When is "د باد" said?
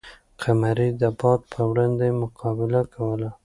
1.01-1.41